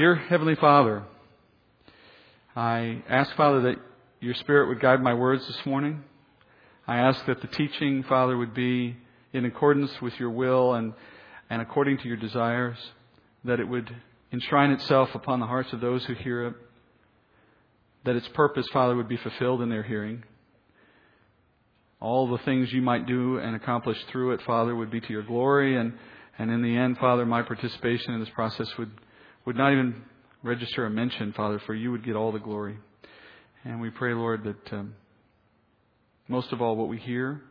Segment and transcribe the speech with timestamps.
[0.00, 1.02] Dear Heavenly Father,
[2.56, 3.76] I ask, Father, that
[4.18, 6.02] your Spirit would guide my words this morning.
[6.88, 8.96] I ask that the teaching, Father, would be
[9.34, 10.94] in accordance with your will and,
[11.50, 12.78] and according to your desires,
[13.44, 13.94] that it would
[14.32, 16.54] enshrine itself upon the hearts of those who hear it,
[18.06, 20.24] that its purpose, Father, would be fulfilled in their hearing.
[22.00, 25.24] All the things you might do and accomplish through it, Father, would be to your
[25.24, 25.92] glory, and,
[26.38, 28.92] and in the end, Father, my participation in this process would,
[29.50, 30.00] would not even
[30.44, 32.78] register a mention, Father, for you would get all the glory.
[33.64, 34.94] And we pray, Lord, that um,
[36.28, 37.42] most of all, what we hear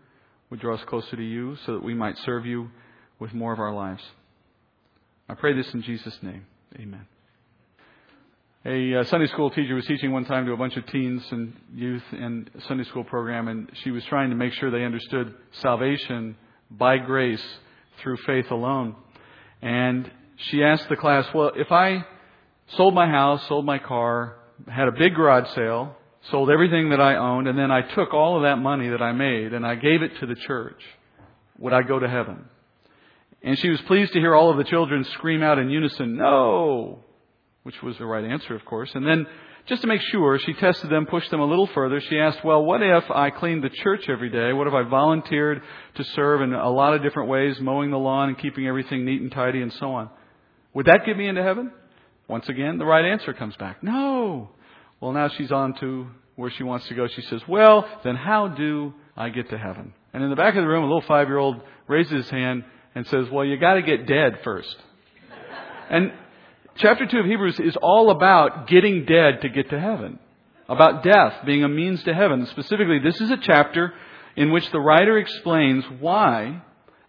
[0.49, 2.69] would draw us closer to you so that we might serve you
[3.19, 4.01] with more of our lives.
[5.27, 6.45] I pray this in Jesus' name.
[6.79, 7.05] Amen.
[8.65, 11.53] A uh, Sunday school teacher was teaching one time to a bunch of teens and
[11.75, 16.37] youth in Sunday school program, and she was trying to make sure they understood salvation
[16.71, 17.43] by grace
[18.01, 18.95] through faith alone.
[19.61, 22.05] And she asked the class, Well, if I
[22.77, 24.35] sold my house, sold my car,
[24.67, 25.95] had a big garage sale,
[26.31, 29.11] sold everything that I owned, and then I took all of that money that I
[29.11, 30.81] made and I gave it to the church,
[31.57, 32.45] would I go to heaven?
[33.41, 36.99] And she was pleased to hear all of the children scream out in unison, No!
[37.63, 38.91] Which was the right answer, of course.
[38.95, 39.27] And then,
[39.67, 42.01] just to make sure, she tested them, pushed them a little further.
[42.01, 44.53] She asked, Well, what if I cleaned the church every day?
[44.53, 45.61] What if I volunteered
[45.95, 49.21] to serve in a lot of different ways, mowing the lawn and keeping everything neat
[49.21, 50.09] and tidy and so on?
[50.73, 51.71] Would that get me into heaven?
[52.27, 53.83] Once again, the right answer comes back.
[53.83, 54.49] No.
[55.01, 57.07] Well, now she's on to where she wants to go.
[57.07, 59.93] She says, Well, then how do I get to heaven?
[60.13, 62.63] And in the back of the room, a little five year old raises his hand
[62.95, 64.75] and says, Well, you got to get dead first.
[65.89, 66.11] and
[66.75, 70.19] chapter 2 of Hebrews is all about getting dead to get to heaven,
[70.67, 72.45] about death being a means to heaven.
[72.47, 73.93] Specifically, this is a chapter
[74.35, 76.61] in which the writer explains why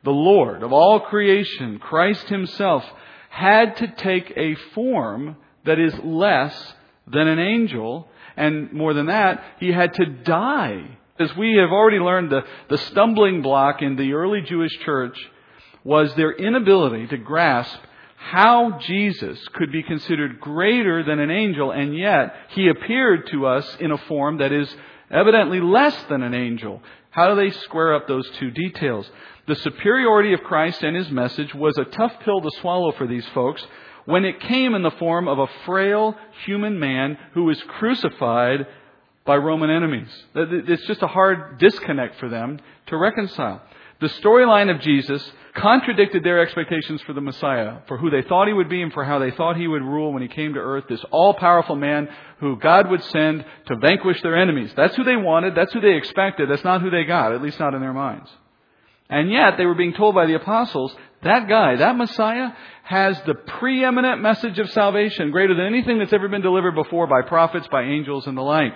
[0.03, 2.85] the Lord of all creation, Christ Himself,
[3.31, 6.75] had to take a form that is less
[7.07, 8.09] than an angel.
[8.37, 10.99] And more than that, he had to die.
[11.19, 15.17] As we have already learned, the, the stumbling block in the early Jewish church
[15.85, 17.79] was their inability to grasp
[18.17, 23.77] how Jesus could be considered greater than an angel, and yet he appeared to us
[23.79, 24.69] in a form that is
[25.11, 26.83] evidently less than an angel.
[27.11, 29.11] How do they square up those two details?
[29.47, 33.27] The superiority of Christ and his message was a tough pill to swallow for these
[33.35, 33.65] folks
[34.05, 38.67] when it came in the form of a frail human man who was crucified
[39.25, 40.09] by Roman enemies.
[40.35, 43.63] It's just a hard disconnect for them to reconcile.
[44.01, 48.55] The storyline of Jesus contradicted their expectations for the Messiah, for who they thought he
[48.55, 50.85] would be and for how they thought he would rule when he came to earth.
[50.89, 52.09] This all powerful man
[52.39, 54.73] who God would send to vanquish their enemies.
[54.75, 55.55] That's who they wanted.
[55.55, 56.49] That's who they expected.
[56.49, 58.31] That's not who they got, at least not in their minds.
[59.11, 62.53] And yet they were being told by the apostles, that guy, that Messiah,
[62.85, 67.23] has the preeminent message of salvation, greater than anything that's ever been delivered before by
[67.23, 68.75] prophets, by angels, and the like.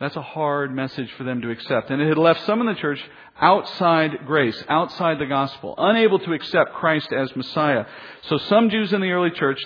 [0.00, 1.90] That's a hard message for them to accept.
[1.90, 3.00] And it had left some in the church
[3.38, 7.84] outside grace, outside the gospel, unable to accept Christ as Messiah.
[8.22, 9.62] So some Jews in the early church,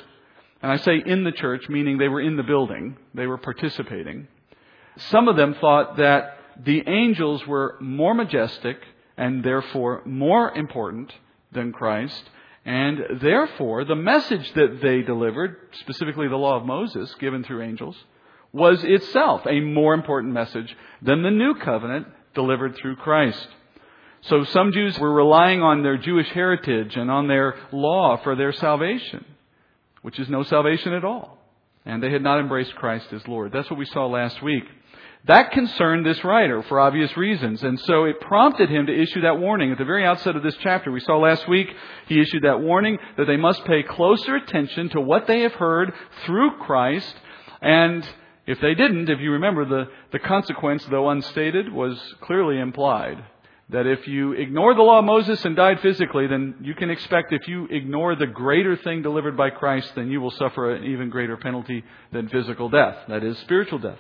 [0.61, 4.27] and I say in the church, meaning they were in the building, they were participating,
[4.97, 8.79] some of them thought that the angels were more majestic
[9.17, 11.13] and therefore more important
[11.53, 12.31] than Christ.
[12.65, 17.97] And therefore, the message that they delivered, specifically the law of Moses given through angels,
[18.53, 23.49] was itself a more important message than the new covenant delivered through Christ.
[24.23, 28.53] So some Jews were relying on their Jewish heritage and on their law for their
[28.53, 29.25] salvation,
[30.01, 31.39] which is no salvation at all.
[31.85, 33.53] And they had not embraced Christ as Lord.
[33.53, 34.65] That's what we saw last week.
[35.27, 39.39] That concerned this writer for obvious reasons, and so it prompted him to issue that
[39.39, 40.93] warning at the very outset of this chapter.
[40.93, 41.69] We saw last week
[42.09, 45.95] he issued that warning that they must pay closer attention to what they have heard
[46.27, 47.15] through Christ,
[47.63, 48.07] and
[48.47, 53.25] if they didn't, if you remember, the, the consequence, though unstated, was clearly implied.
[53.71, 57.33] That if you ignore the law of Moses and died physically, then you can expect
[57.33, 61.09] if you ignore the greater thing delivered by Christ, then you will suffer an even
[61.09, 61.83] greater penalty
[62.13, 62.99] than physical death.
[63.09, 63.99] That is, spiritual death.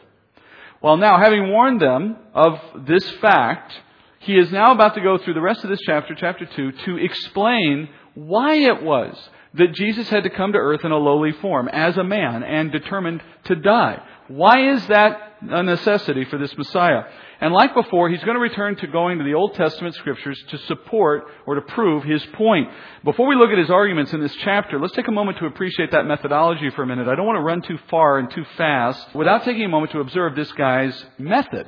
[0.84, 3.72] Well, now, having warned them of this fact,
[4.18, 6.98] he is now about to go through the rest of this chapter, chapter 2, to
[6.98, 9.16] explain why it was
[9.54, 12.70] that Jesus had to come to earth in a lowly form as a man and
[12.70, 14.02] determined to die.
[14.28, 17.02] Why is that a necessity for this Messiah?
[17.40, 20.58] And like before, he's going to return to going to the Old Testament scriptures to
[20.58, 22.68] support or to prove his point.
[23.04, 25.90] Before we look at his arguments in this chapter, let's take a moment to appreciate
[25.90, 27.08] that methodology for a minute.
[27.08, 30.00] I don't want to run too far and too fast without taking a moment to
[30.00, 31.66] observe this guy's method,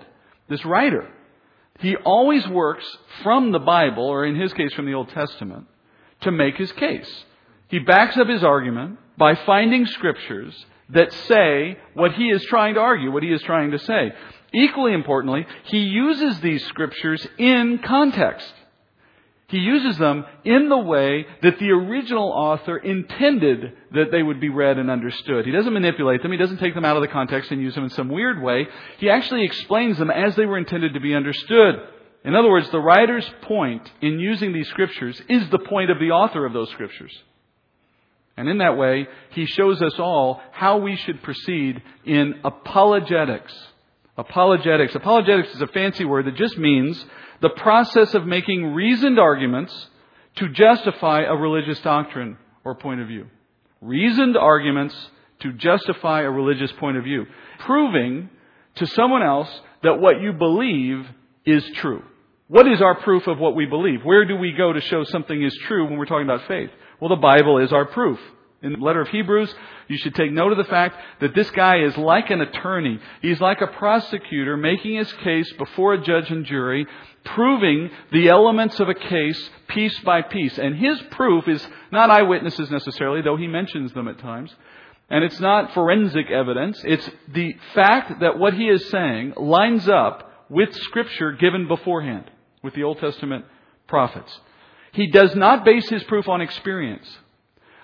[0.49, 1.09] this writer.
[1.81, 2.87] He always works
[3.23, 5.67] from the Bible, or in his case from the Old Testament,
[6.23, 7.25] to make his case.
[7.69, 10.55] He backs up his argument by finding scriptures
[10.91, 14.13] that say what he is trying to argue, what he is trying to say.
[14.53, 18.53] Equally importantly, he uses these scriptures in context.
[19.49, 24.49] He uses them in the way that the original author intended that they would be
[24.49, 25.47] read and understood.
[25.47, 26.33] He doesn't manipulate them.
[26.33, 28.67] He doesn't take them out of the context and use them in some weird way.
[28.99, 31.77] He actually explains them as they were intended to be understood.
[32.25, 36.11] In other words, the writer's point in using these scriptures is the point of the
[36.11, 37.17] author of those scriptures.
[38.37, 43.55] And in that way, he shows us all how we should proceed in apologetics.
[44.19, 44.95] Apologetics.
[44.95, 47.03] Apologetics is a fancy word that just means
[47.41, 49.89] the process of making reasoned arguments
[50.37, 53.27] to justify a religious doctrine or point of view.
[53.81, 54.95] Reasoned arguments
[55.41, 57.27] to justify a religious point of view.
[57.61, 58.31] Proving
[58.77, 59.49] to someone else
[59.83, 61.07] that what you believe
[61.45, 62.03] is true.
[62.49, 64.03] What is our proof of what we believe?
[64.03, 66.71] Where do we go to show something is true when we're talking about faith?
[67.01, 68.19] Well, the Bible is our proof.
[68.63, 69.55] In the letter of Hebrews,
[69.87, 72.99] you should take note of the fact that this guy is like an attorney.
[73.21, 76.87] He's like a prosecutor making his case before a judge and jury,
[77.25, 80.59] proving the elements of a case piece by piece.
[80.59, 84.55] And his proof is not eyewitnesses necessarily, though he mentions them at times.
[85.11, 86.83] And it's not forensic evidence.
[86.85, 92.31] It's the fact that what he is saying lines up with scripture given beforehand,
[92.63, 93.45] with the Old Testament
[93.87, 94.41] prophets.
[94.97, 97.07] He does not base his proof on experience.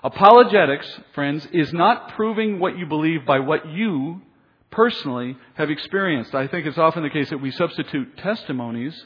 [0.02, 4.22] Apologetics, friends, is not proving what you believe by what you
[4.70, 6.34] personally have experienced.
[6.34, 8.98] I think it's often the case that we substitute testimonies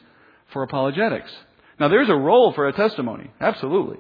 [0.53, 1.33] for apologetics.
[1.81, 3.99] Now, there's a role for a testimony, absolutely,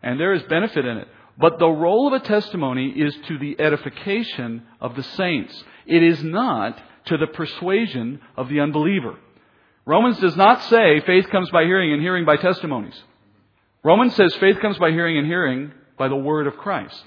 [0.00, 1.08] and there is benefit in it.
[1.36, 5.64] But the role of a testimony is to the edification of the saints.
[5.86, 9.16] It is not to the persuasion of the unbeliever.
[9.86, 12.94] Romans does not say faith comes by hearing and hearing by testimonies.
[13.82, 17.02] Romans says faith comes by hearing and hearing by the word of Christ.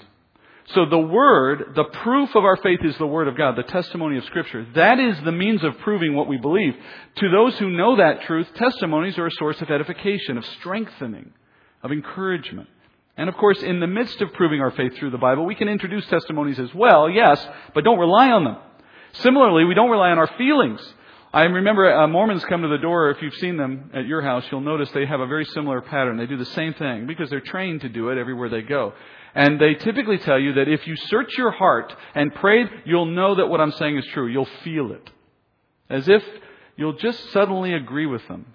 [0.68, 4.16] So the word, the proof of our faith is the word of God, the testimony
[4.16, 4.66] of scripture.
[4.74, 6.74] That is the means of proving what we believe.
[7.16, 11.32] To those who know that truth, testimonies are a source of edification, of strengthening,
[11.82, 12.68] of encouragement.
[13.16, 15.68] And of course, in the midst of proving our faith through the Bible, we can
[15.68, 18.56] introduce testimonies as well, yes, but don't rely on them.
[19.12, 20.80] Similarly, we don't rely on our feelings.
[21.34, 23.10] I remember uh, Mormons come to the door.
[23.10, 26.16] If you've seen them at your house, you'll notice they have a very similar pattern.
[26.16, 28.92] They do the same thing because they're trained to do it everywhere they go.
[29.34, 33.34] And they typically tell you that if you search your heart and pray, you'll know
[33.34, 34.28] that what I'm saying is true.
[34.28, 35.10] You'll feel it.
[35.90, 36.22] As if
[36.76, 38.46] you'll just suddenly agree with them.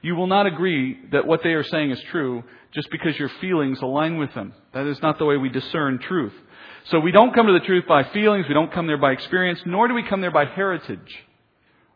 [0.00, 3.80] You will not agree that what they are saying is true just because your feelings
[3.82, 4.54] align with them.
[4.74, 6.34] That is not the way we discern truth.
[6.84, 9.58] So we don't come to the truth by feelings, we don't come there by experience,
[9.66, 11.24] nor do we come there by heritage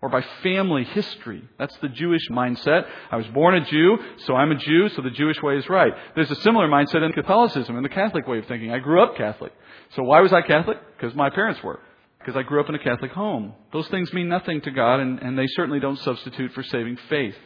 [0.01, 1.43] or by family history.
[1.59, 2.87] That's the Jewish mindset.
[3.11, 5.93] I was born a Jew, so I'm a Jew, so the Jewish way is right.
[6.15, 8.71] There's a similar mindset in Catholicism, in the Catholic way of thinking.
[8.71, 9.53] I grew up Catholic.
[9.97, 10.79] So why was I Catholic?
[10.97, 11.81] Because my parents were.
[12.21, 13.55] Because I grew up in a Catholic home.
[13.73, 17.37] Those things mean nothing to God, and, and they certainly don't substitute for saving faith.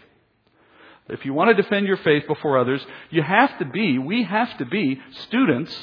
[1.09, 4.57] If you want to defend your faith before others, you have to be, we have
[4.59, 5.75] to be students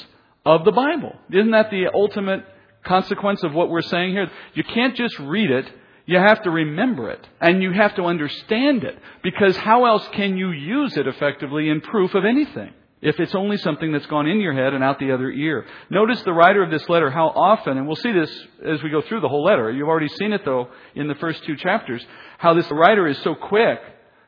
[0.46, 1.14] of the Bible.
[1.30, 2.44] Isn't that the ultimate
[2.84, 4.30] consequence of what we're saying here?
[4.54, 5.70] You can't just read it
[6.06, 10.36] you have to remember it and you have to understand it because how else can
[10.36, 12.72] you use it effectively in proof of anything?
[13.02, 15.64] If it's only something that's gone in your head and out the other ear.
[15.88, 18.30] Notice the writer of this letter, how often, and we'll see this
[18.62, 19.70] as we go through the whole letter.
[19.70, 22.04] You've already seen it though in the first two chapters,
[22.36, 23.78] how this writer is so quick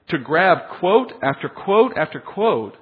[0.09, 2.77] to grab quote after quote after quote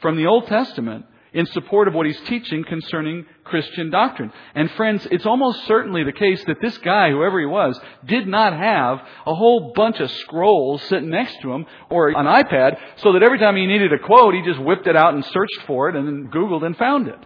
[0.00, 4.32] from the Old Testament in support of what he's teaching concerning Christian doctrine.
[4.54, 8.56] And friends, it's almost certainly the case that this guy, whoever he was, did not
[8.56, 13.22] have a whole bunch of scrolls sitting next to him or an iPad so that
[13.22, 15.96] every time he needed a quote, he just whipped it out and searched for it
[15.96, 17.18] and then Googled and found it.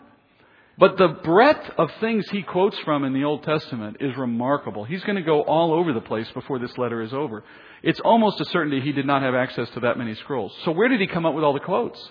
[0.78, 4.84] But the breadth of things he quotes from in the Old Testament is remarkable.
[4.84, 7.42] He's going to go all over the place before this letter is over.
[7.82, 10.56] It's almost a certainty he did not have access to that many scrolls.
[10.64, 12.10] So where did he come up with all the quotes?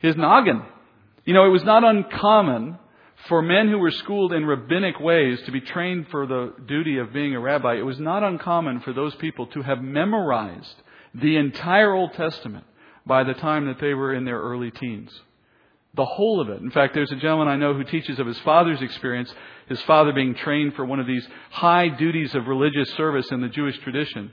[0.00, 0.62] His noggin.
[1.24, 2.78] You know, it was not uncommon
[3.28, 7.12] for men who were schooled in rabbinic ways to be trained for the duty of
[7.12, 7.74] being a rabbi.
[7.74, 10.74] It was not uncommon for those people to have memorized
[11.14, 12.64] the entire Old Testament
[13.06, 15.10] by the time that they were in their early teens.
[15.94, 16.62] The whole of it.
[16.62, 19.32] In fact, there's a gentleman I know who teaches of his father's experience,
[19.68, 23.48] his father being trained for one of these high duties of religious service in the
[23.48, 24.32] Jewish tradition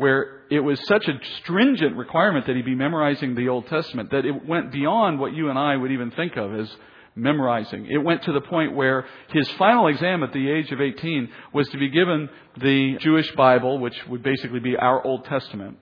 [0.00, 4.24] where it was such a stringent requirement that he be memorizing the Old Testament that
[4.24, 6.74] it went beyond what you and I would even think of as
[7.14, 7.84] memorizing.
[7.84, 11.68] It went to the point where his final exam at the age of 18 was
[11.68, 15.76] to be given the Jewish Bible, which would basically be our Old Testament,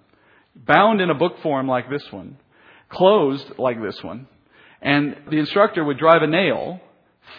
[0.57, 2.39] bound in a book form like this one,
[2.89, 4.27] closed like this one,
[4.83, 6.81] And the instructor would drive a nail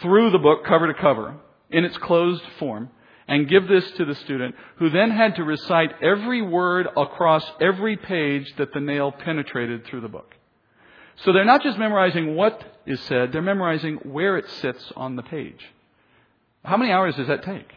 [0.02, 1.36] through the book cover to cover
[1.70, 2.90] in its closed form
[3.30, 7.96] and give this to the student who then had to recite every word across every
[7.96, 10.34] page that the nail penetrated through the book.
[11.24, 15.22] So they're not just memorizing what is said, they're memorizing where it sits on the
[15.22, 15.64] page.
[16.66, 17.72] How many hours does that take?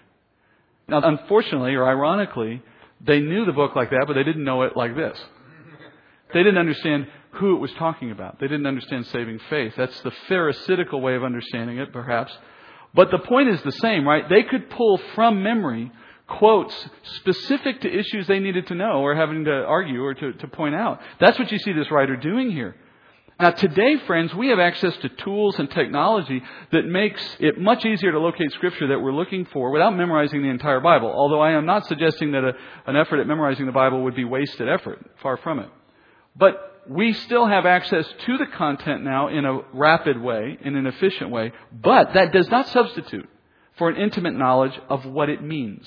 [0.88, 2.62] Now, unfortunately or ironically,
[3.04, 5.18] they knew the book like that, but they didn't know it like this.
[6.32, 8.40] They didn't understand who it was talking about.
[8.40, 9.74] They didn't understand saving faith.
[9.76, 12.32] That's the Pharisaical way of understanding it, perhaps.
[12.94, 14.28] But the point is the same, right?
[14.28, 15.90] They could pull from memory
[16.26, 16.74] quotes
[17.16, 20.74] specific to issues they needed to know or having to argue or to, to point
[20.74, 21.00] out.
[21.20, 22.76] That's what you see this writer doing here.
[23.40, 28.12] Now today, friends, we have access to tools and technology that makes it much easier
[28.12, 31.10] to locate scripture that we're looking for without memorizing the entire Bible.
[31.10, 32.52] Although I am not suggesting that a,
[32.86, 35.04] an effort at memorizing the Bible would be wasted effort.
[35.22, 35.68] Far from it.
[36.36, 40.86] But we still have access to the content now in a rapid way, in an
[40.86, 43.28] efficient way, but that does not substitute
[43.76, 45.86] for an intimate knowledge of what it means,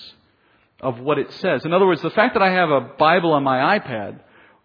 [0.80, 1.66] of what it says.
[1.66, 4.20] In other words, the fact that I have a Bible on my iPad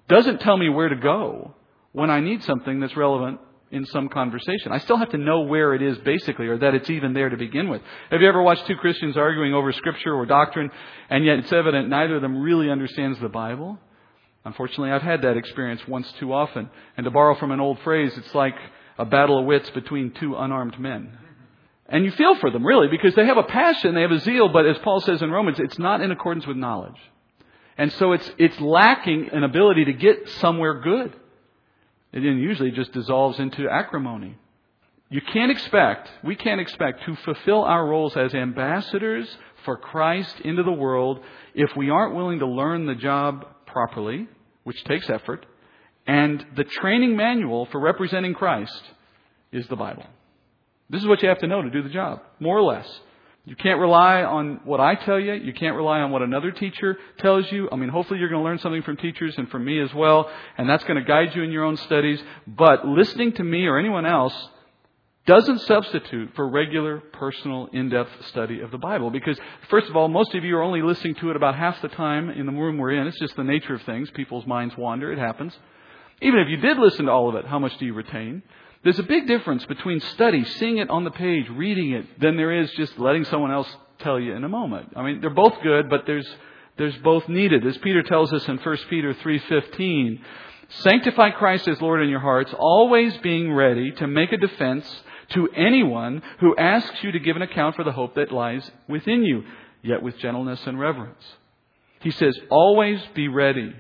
[0.08, 1.54] doesn't tell me where to go
[1.92, 4.72] when I need something that's relevant in some conversation.
[4.72, 7.36] I still have to know where it is basically, or that it's even there to
[7.36, 7.82] begin with.
[8.10, 10.70] Have you ever watched two Christians arguing over scripture or doctrine,
[11.08, 13.78] and yet it's evident neither of them really understands the Bible?
[14.44, 16.70] Unfortunately, I've had that experience once too often.
[16.96, 18.56] And to borrow from an old phrase, it's like
[18.98, 21.18] a battle of wits between two unarmed men.
[21.86, 24.48] And you feel for them, really, because they have a passion, they have a zeal,
[24.48, 26.98] but as Paul says in Romans, it's not in accordance with knowledge.
[27.76, 31.14] And so it's, it's lacking an ability to get somewhere good.
[32.12, 34.36] It usually just dissolves into acrimony.
[35.08, 39.28] You can't expect, we can't expect to fulfill our roles as ambassadors
[39.64, 41.20] for Christ into the world
[41.54, 44.28] if we aren't willing to learn the job properly,
[44.64, 45.46] which takes effort,
[46.06, 48.82] and the training manual for representing Christ
[49.52, 50.04] is the Bible.
[50.88, 52.88] This is what you have to know to do the job, more or less.
[53.44, 55.32] You can't rely on what I tell you.
[55.32, 57.68] You can't rely on what another teacher tells you.
[57.72, 60.30] I mean, hopefully you're going to learn something from teachers and from me as well,
[60.58, 62.22] and that's going to guide you in your own studies.
[62.46, 64.34] But listening to me or anyone else
[65.26, 69.10] doesn't substitute for regular, personal, in-depth study of the Bible.
[69.10, 71.88] Because, first of all, most of you are only listening to it about half the
[71.88, 73.06] time in the room we're in.
[73.06, 74.10] It's just the nature of things.
[74.12, 75.12] People's minds wander.
[75.12, 75.52] It happens.
[76.22, 78.42] Even if you did listen to all of it, how much do you retain?
[78.82, 82.52] There's a big difference between study, seeing it on the page, reading it, than there
[82.52, 84.94] is just letting someone else tell you in a moment.
[84.96, 86.26] I mean, they're both good, but there's,
[86.78, 87.66] there's both needed.
[87.66, 90.20] As Peter tells us in 1 Peter 3.15,
[90.70, 94.86] Sanctify Christ as Lord in your hearts, always being ready to make a defense
[95.30, 99.22] to anyone who asks you to give an account for the hope that lies within
[99.22, 99.44] you,
[99.82, 101.22] yet with gentleness and reverence.
[102.00, 103.74] He says, always be ready.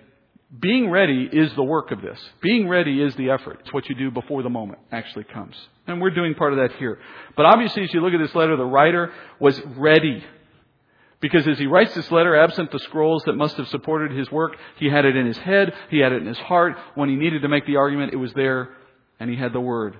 [0.58, 2.18] Being ready is the work of this.
[2.42, 3.60] Being ready is the effort.
[3.60, 5.54] It's what you do before the moment actually comes.
[5.86, 6.98] And we're doing part of that here.
[7.36, 10.24] But obviously, as you look at this letter, the writer was ready.
[11.20, 14.56] Because as he writes this letter, absent the scrolls that must have supported his work,
[14.76, 16.76] he had it in his head, he had it in his heart.
[16.94, 18.70] When he needed to make the argument, it was there,
[19.18, 19.98] and he had the word.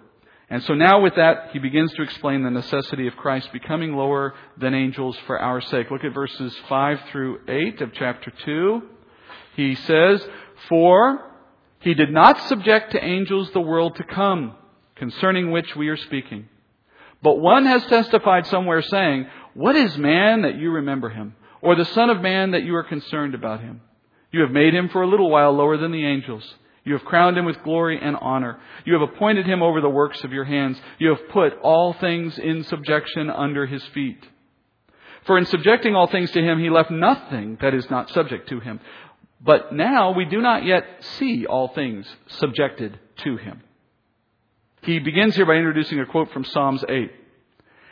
[0.48, 4.34] And so now with that, he begins to explain the necessity of Christ becoming lower
[4.56, 5.90] than angels for our sake.
[5.90, 8.82] Look at verses 5 through 8 of chapter 2.
[9.54, 10.26] He says,
[10.68, 11.30] For
[11.80, 14.56] he did not subject to angels the world to come,
[14.96, 16.48] concerning which we are speaking.
[17.22, 19.26] But one has testified somewhere saying,
[19.60, 21.34] What is man that you remember him?
[21.60, 23.82] Or the Son of Man that you are concerned about him?
[24.32, 26.54] You have made him for a little while lower than the angels.
[26.82, 28.58] You have crowned him with glory and honor.
[28.86, 30.80] You have appointed him over the works of your hands.
[30.98, 34.26] You have put all things in subjection under his feet.
[35.26, 38.60] For in subjecting all things to him, he left nothing that is not subject to
[38.60, 38.80] him.
[39.42, 40.86] But now we do not yet
[41.18, 43.60] see all things subjected to him.
[44.80, 47.12] He begins here by introducing a quote from Psalms 8.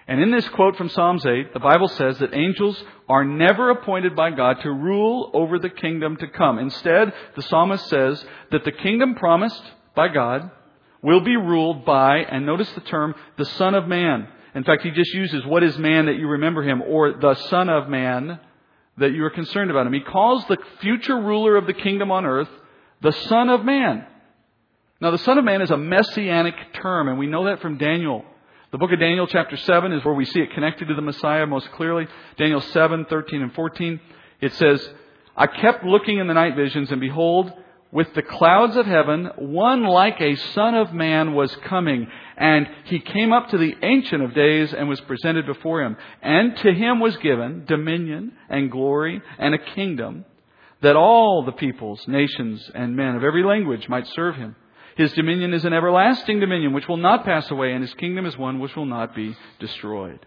[0.09, 4.17] And in this quote from Psalms 8, the Bible says that angels are never appointed
[4.17, 6.59] by God to rule over the kingdom to come.
[6.59, 9.62] Instead, the psalmist says that the kingdom promised
[9.95, 10.50] by God
[11.03, 14.29] will be ruled by, and notice the term, the Son of Man.
[14.55, 17.69] In fact, he just uses what is man that you remember him, or the Son
[17.69, 18.41] of Man
[18.97, 19.93] that you are concerned about him.
[19.93, 22.49] He calls the future ruler of the kingdom on earth
[23.00, 24.07] the Son of Man.
[25.00, 28.25] Now, the Son of Man is a messianic term, and we know that from Daniel.
[28.71, 31.47] The book of Daniel, chapter 7, is where we see it connected to the Messiah
[31.47, 32.07] most clearly.
[32.37, 33.99] Daniel 7, 13, and 14.
[34.43, 34.87] It says,
[35.35, 37.51] I kept looking in the night visions, and behold,
[37.93, 42.09] with the clouds of heaven, one like a son of man was coming.
[42.37, 45.97] And he came up to the Ancient of Days and was presented before him.
[46.21, 50.27] And to him was given dominion and glory and a kingdom
[50.83, 54.57] that all the peoples, nations, and men of every language might serve him.
[54.99, 58.37] His dominion is an everlasting dominion which will not pass away, and his kingdom is
[58.37, 60.26] one which will not be destroyed.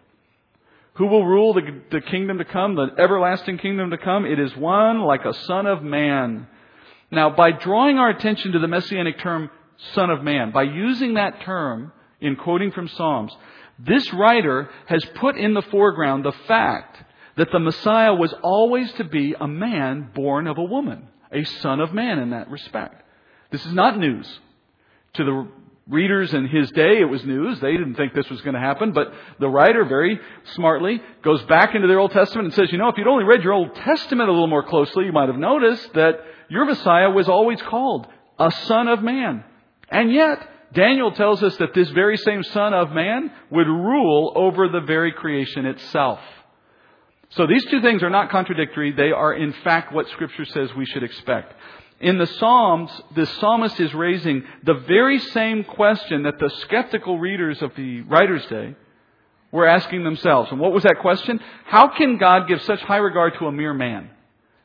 [0.93, 4.25] Who will rule the, the kingdom to come, the everlasting kingdom to come?
[4.25, 6.47] It is one like a son of man.
[7.11, 9.49] Now, by drawing our attention to the messianic term
[9.93, 13.35] son of man, by using that term in quoting from Psalms,
[13.77, 16.97] this writer has put in the foreground the fact
[17.35, 21.81] that the Messiah was always to be a man born of a woman, a son
[21.81, 23.03] of man in that respect.
[23.51, 24.39] This is not news.
[25.15, 25.47] To the
[25.87, 27.59] readers in his day, it was news.
[27.59, 30.19] They didn't think this was going to happen, but the writer very
[30.55, 33.43] smartly goes back into their Old Testament and says, you know, if you'd only read
[33.43, 37.27] your Old Testament a little more closely, you might have noticed that your Messiah was
[37.27, 38.07] always called
[38.39, 39.43] a son of man.
[39.89, 44.69] And yet, Daniel tells us that this very same Son of Man would rule over
[44.69, 46.19] the very creation itself.
[47.31, 48.91] So these two things are not contradictory.
[48.91, 51.53] They are in fact what Scripture says we should expect.
[52.01, 57.62] In the Psalms, the psalmist is raising the very same question that the skeptical readers
[57.62, 58.75] of the writer's day
[59.51, 60.50] were asking themselves.
[60.51, 61.39] And what was that question?
[61.65, 64.10] How can God give such high regard to a mere man?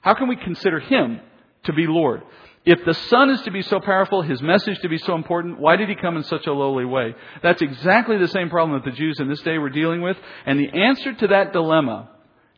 [0.00, 1.20] How can we consider him
[1.64, 2.22] to be Lord?
[2.64, 5.76] If the Son is to be so powerful, His message to be so important, why
[5.76, 7.14] did He come in such a lowly way?
[7.42, 10.16] That's exactly the same problem that the Jews in this day were dealing with,
[10.46, 12.10] and the answer to that dilemma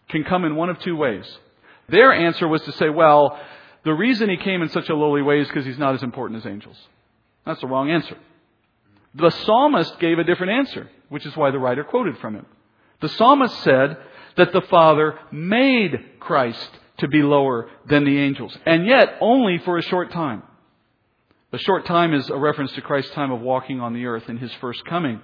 [0.09, 1.27] can come in one of two ways.
[1.91, 3.39] Their answer was to say, well,
[3.85, 6.39] the reason He came in such a lowly way is because He's not as important
[6.41, 6.77] as angels.
[7.45, 8.17] That's the wrong answer.
[9.15, 12.47] The psalmist gave a different answer, which is why the writer quoted from him.
[13.01, 13.97] The psalmist said
[14.37, 19.79] that the Father made Christ to be lower than the angels, and yet only for
[19.79, 20.43] a short time.
[21.51, 24.37] The short time is a reference to Christ's time of walking on the earth in
[24.37, 25.21] his first coming.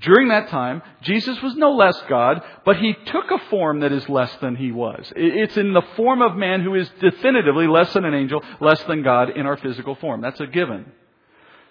[0.00, 4.08] During that time, Jesus was no less God, but he took a form that is
[4.08, 5.12] less than he was.
[5.14, 9.02] It's in the form of man who is definitively less than an angel, less than
[9.02, 10.20] God in our physical form.
[10.20, 10.90] That's a given.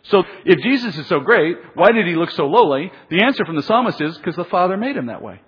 [0.03, 2.91] So if Jesus is so great, why did he look so lowly?
[3.09, 5.41] The answer from the psalmist is because the Father made him that way.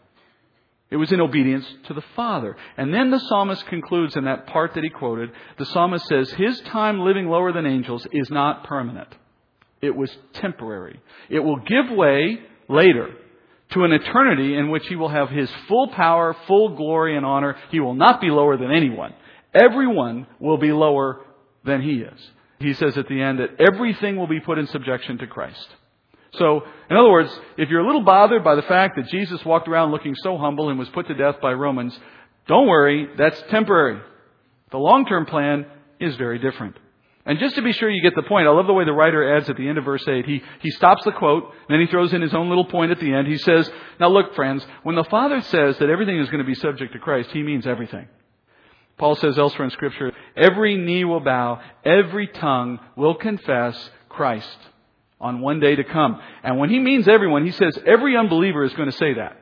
[0.92, 2.56] It was in obedience to the Father.
[2.78, 6.60] And then the psalmist concludes in that part that he quoted, the psalmist says, His
[6.62, 9.08] time living lower than angels is not permanent.
[9.82, 11.00] It was temporary.
[11.30, 12.42] It will give way
[12.74, 13.10] later
[13.72, 17.56] to an eternity in which he will have his full power, full glory, and honor.
[17.72, 19.14] He will not be lower than anyone.
[19.54, 21.22] Everyone will be lower
[21.64, 22.30] than he is.
[22.60, 25.68] He says at the end that everything will be put in subjection to Christ.
[26.34, 29.68] So, in other words, if you're a little bothered by the fact that Jesus walked
[29.68, 31.98] around looking so humble and was put to death by Romans,
[32.48, 34.02] don't worry, that's temporary.
[34.72, 35.66] The long-term plan
[36.00, 36.76] is very different.
[37.26, 39.38] And just to be sure you get the point, I love the way the writer
[39.38, 40.26] adds at the end of verse 8.
[40.26, 43.00] He, he stops the quote, and then he throws in his own little point at
[43.00, 43.28] the end.
[43.28, 46.56] He says, Now look, friends, when the Father says that everything is going to be
[46.56, 48.08] subject to Christ, he means everything.
[48.98, 54.58] Paul says elsewhere in Scripture, every knee will bow, every tongue will confess Christ
[55.20, 56.22] on one day to come.
[56.44, 59.38] And when he means everyone, he says every unbeliever is going to say that.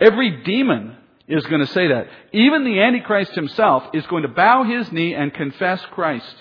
[0.00, 0.96] Every demon
[1.28, 2.08] is going to say that.
[2.32, 6.34] Even the Antichrist himself is going to bow his knee and confess Christ.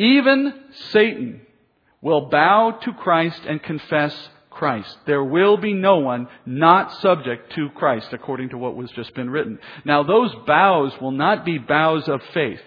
[0.00, 0.54] Even
[0.92, 1.42] Satan
[2.00, 4.96] will bow to Christ and confess Christ.
[5.04, 9.28] There will be no one not subject to Christ, according to what was just been
[9.28, 9.58] written.
[9.84, 12.62] Now, those bows will not be bows of faith.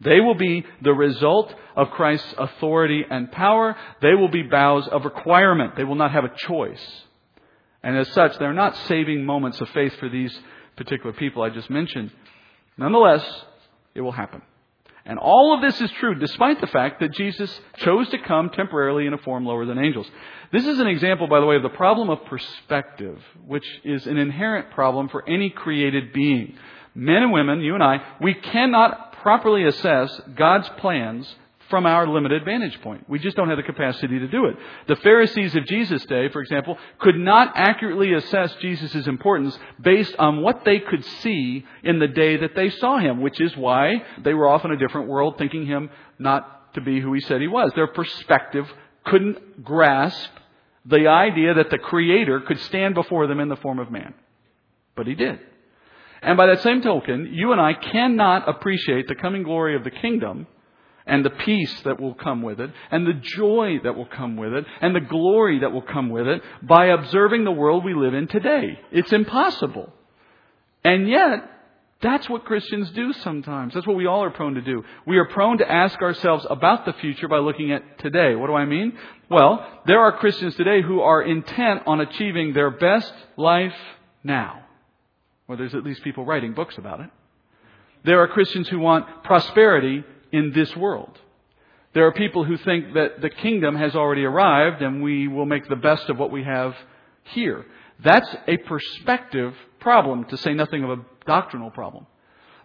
[0.00, 3.76] They will be the result of Christ's authority and power.
[4.02, 5.76] They will be bows of requirement.
[5.76, 6.84] They will not have a choice.
[7.84, 10.36] And as such, they're not saving moments of faith for these
[10.76, 12.10] particular people I just mentioned.
[12.76, 13.24] Nonetheless,
[13.94, 14.42] it will happen.
[15.10, 19.08] And all of this is true despite the fact that Jesus chose to come temporarily
[19.08, 20.08] in a form lower than angels.
[20.52, 24.18] This is an example, by the way, of the problem of perspective, which is an
[24.18, 26.54] inherent problem for any created being.
[26.94, 31.34] Men and women, you and I, we cannot properly assess God's plans
[31.70, 33.08] from our limited vantage point.
[33.08, 34.56] We just don't have the capacity to do it.
[34.88, 40.42] The Pharisees of Jesus' day, for example, could not accurately assess Jesus' importance based on
[40.42, 44.34] what they could see in the day that they saw him, which is why they
[44.34, 47.48] were off in a different world thinking him not to be who he said he
[47.48, 47.72] was.
[47.74, 48.70] Their perspective
[49.04, 50.30] couldn't grasp
[50.84, 54.14] the idea that the Creator could stand before them in the form of man.
[54.96, 55.38] But he did.
[56.22, 59.90] And by that same token, you and I cannot appreciate the coming glory of the
[59.90, 60.46] kingdom
[61.10, 64.54] and the peace that will come with it, and the joy that will come with
[64.54, 68.14] it, and the glory that will come with it by observing the world we live
[68.14, 68.78] in today.
[68.92, 69.92] It's impossible.
[70.82, 71.50] And yet,
[72.00, 73.74] that's what Christians do sometimes.
[73.74, 74.84] That's what we all are prone to do.
[75.06, 78.34] We are prone to ask ourselves about the future by looking at today.
[78.34, 78.96] What do I mean?
[79.28, 83.74] Well, there are Christians today who are intent on achieving their best life
[84.24, 84.62] now.
[85.46, 87.10] Or there's at least people writing books about it.
[88.04, 91.18] There are Christians who want prosperity in this world.
[91.92, 95.68] There are people who think that the kingdom has already arrived and we will make
[95.68, 96.74] the best of what we have
[97.24, 97.66] here.
[98.02, 102.06] That's a perspective problem, to say nothing of a doctrinal problem.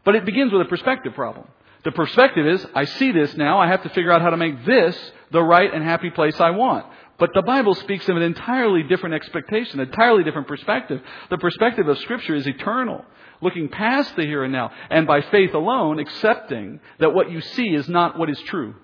[0.03, 1.47] But it begins with a perspective problem.
[1.83, 4.65] The perspective is, I see this now, I have to figure out how to make
[4.65, 4.97] this
[5.31, 6.85] the right and happy place I want.
[7.17, 11.01] But the Bible speaks of an entirely different expectation, entirely different perspective.
[11.29, 13.05] The perspective of Scripture is eternal,
[13.41, 17.73] looking past the here and now, and by faith alone, accepting that what you see
[17.73, 18.75] is not what is true.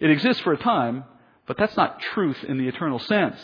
[0.00, 1.04] It exists for a time,
[1.46, 3.36] but that's not truth in the eternal sense.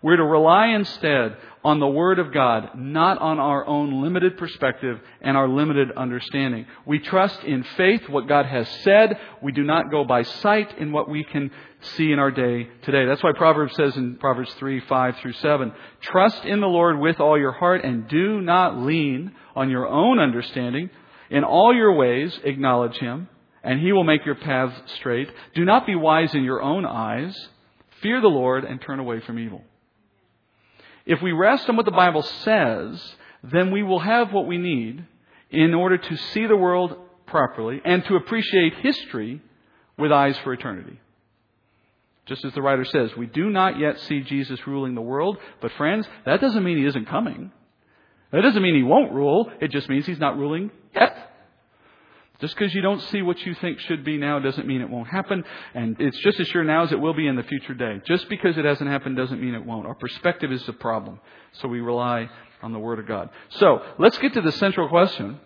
[0.00, 5.00] We're to rely instead on the Word of God, not on our own limited perspective
[5.20, 6.66] and our limited understanding.
[6.86, 9.18] We trust in faith what God has said.
[9.42, 13.06] We do not go by sight in what we can see in our day today.
[13.06, 17.18] That's why Proverbs says in Proverbs 3, 5 through 7, trust in the Lord with
[17.18, 20.90] all your heart and do not lean on your own understanding.
[21.30, 23.28] In all your ways acknowledge Him
[23.64, 25.28] and He will make your paths straight.
[25.54, 27.36] Do not be wise in your own eyes.
[28.00, 29.64] Fear the Lord and turn away from evil.
[31.08, 35.04] If we rest on what the Bible says, then we will have what we need
[35.50, 39.40] in order to see the world properly and to appreciate history
[39.96, 41.00] with eyes for eternity.
[42.26, 45.72] Just as the writer says, we do not yet see Jesus ruling the world, but
[45.72, 47.52] friends, that doesn't mean he isn't coming.
[48.30, 51.27] That doesn't mean he won't rule, it just means he's not ruling yet.
[52.40, 55.08] Just because you don't see what you think should be now doesn't mean it won't
[55.08, 55.42] happen.
[55.74, 58.00] And it's just as sure now as it will be in the future day.
[58.06, 59.86] Just because it hasn't happened doesn't mean it won't.
[59.86, 61.18] Our perspective is the problem.
[61.54, 62.30] So we rely
[62.62, 63.30] on the Word of God.
[63.50, 65.40] So let's get to the central question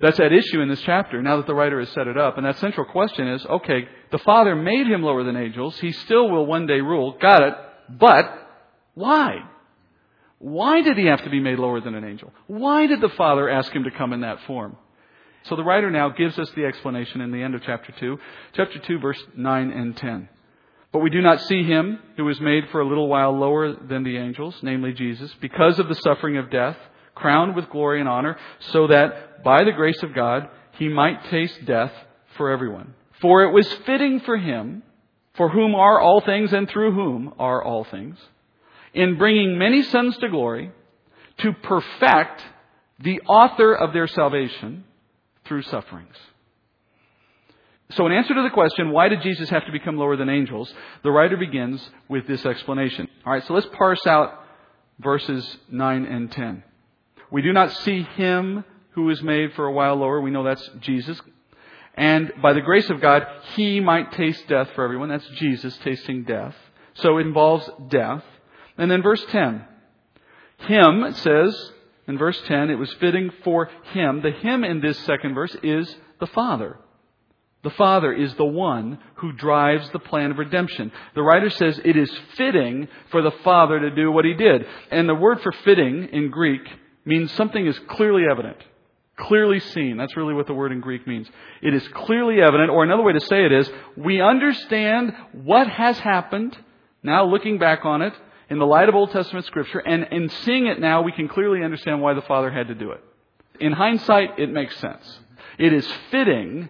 [0.00, 2.36] that's at issue in this chapter now that the writer has set it up.
[2.36, 5.78] And that central question is, okay, the Father made him lower than angels.
[5.78, 7.16] He still will one day rule.
[7.20, 7.54] Got it.
[7.88, 8.48] But
[8.94, 9.38] why?
[10.38, 12.32] Why did he have to be made lower than an angel?
[12.48, 14.76] Why did the Father ask him to come in that form?
[15.44, 18.18] So the writer now gives us the explanation in the end of chapter 2,
[18.54, 20.28] chapter 2, verse 9 and 10.
[20.92, 24.04] But we do not see him who was made for a little while lower than
[24.04, 26.76] the angels, namely Jesus, because of the suffering of death,
[27.14, 28.36] crowned with glory and honor,
[28.72, 31.92] so that by the grace of God he might taste death
[32.36, 32.94] for everyone.
[33.20, 34.82] For it was fitting for him,
[35.34, 38.18] for whom are all things and through whom are all things,
[38.92, 40.70] in bringing many sons to glory,
[41.38, 42.42] to perfect
[43.00, 44.84] the author of their salvation
[45.52, 46.16] through sufferings.
[47.90, 50.72] So, in answer to the question, why did Jesus have to become lower than angels?
[51.02, 53.06] The writer begins with this explanation.
[53.26, 54.42] All right, so let's parse out
[54.98, 56.64] verses 9 and 10.
[57.30, 60.22] We do not see him who was made for a while lower.
[60.22, 61.20] We know that's Jesus.
[61.96, 65.10] And by the grace of God, he might taste death for everyone.
[65.10, 66.54] That's Jesus tasting death.
[66.94, 68.24] So it involves death.
[68.78, 69.66] And then verse 10.
[70.60, 71.72] Him, it says,
[72.08, 74.22] in verse 10, it was fitting for him.
[74.22, 76.78] The him in this second verse is the Father.
[77.62, 80.90] The Father is the one who drives the plan of redemption.
[81.14, 84.66] The writer says it is fitting for the Father to do what he did.
[84.90, 86.62] And the word for fitting in Greek
[87.04, 88.56] means something is clearly evident.
[89.16, 89.96] Clearly seen.
[89.96, 91.28] That's really what the word in Greek means.
[91.60, 95.98] It is clearly evident, or another way to say it is, we understand what has
[96.00, 96.56] happened,
[97.04, 98.14] now looking back on it,
[98.50, 101.62] in the light of Old Testament scripture, and in seeing it now, we can clearly
[101.62, 103.02] understand why the Father had to do it.
[103.60, 105.20] In hindsight, it makes sense.
[105.58, 106.68] It is fitting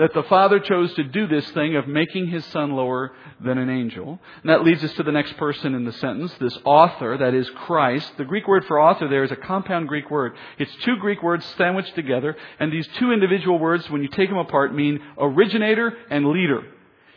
[0.00, 3.68] that the Father chose to do this thing of making his Son lower than an
[3.68, 4.18] angel.
[4.42, 7.50] And that leads us to the next person in the sentence, this author, that is
[7.50, 8.16] Christ.
[8.16, 10.32] The Greek word for author there is a compound Greek word.
[10.58, 14.38] It's two Greek words sandwiched together, and these two individual words, when you take them
[14.38, 16.62] apart, mean originator and leader.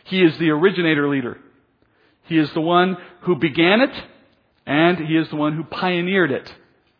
[0.04, 1.38] He is the originator leader.
[2.24, 3.92] He is the one who began it,
[4.66, 6.52] and He is the one who pioneered it,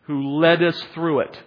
[0.03, 1.39] who led us through it,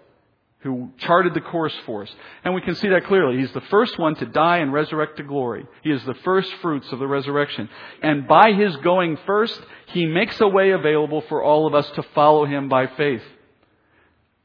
[0.60, 2.12] who charted the course for us.
[2.42, 3.38] And we can see that clearly.
[3.38, 5.66] He's the first one to die and resurrect to glory.
[5.82, 7.68] He is the first fruits of the resurrection.
[8.02, 12.02] And by His going first, He makes a way available for all of us to
[12.14, 13.22] follow Him by faith.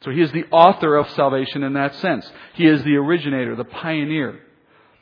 [0.03, 2.31] So He is the author of salvation in that sense.
[2.53, 4.39] He is the originator, the pioneer.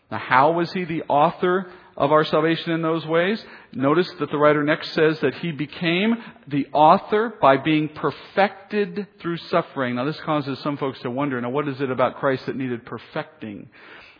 [0.09, 1.69] Now, how was He the author
[2.01, 3.45] of our salvation in those ways.
[3.73, 6.15] Notice that the writer next says that he became
[6.47, 9.95] the author by being perfected through suffering.
[9.95, 12.87] Now, this causes some folks to wonder now, what is it about Christ that needed
[12.87, 13.69] perfecting?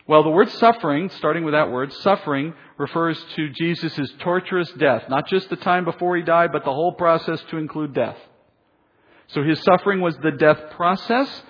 [0.06, 5.08] Well, the word suffering, starting with that word, suffering refers to Jesus' torturous death.
[5.08, 8.16] Not just the time before he died, but the whole process to include death.
[9.28, 11.42] So his suffering was the death process.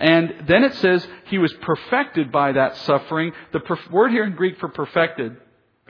[0.00, 3.32] And then it says he was perfected by that suffering.
[3.52, 3.60] The
[3.92, 5.36] word here in Greek for perfected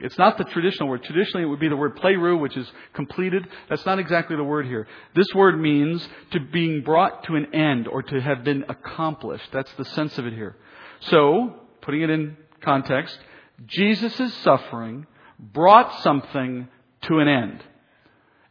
[0.01, 1.03] it's not the traditional word.
[1.03, 3.47] Traditionally, it would be the word pleroo, which is completed.
[3.69, 4.87] That's not exactly the word here.
[5.15, 9.49] This word means to being brought to an end or to have been accomplished.
[9.53, 10.57] That's the sense of it here.
[11.01, 13.19] So, putting it in context,
[13.67, 15.07] Jesus' suffering
[15.39, 16.69] brought something
[17.03, 17.63] to an end.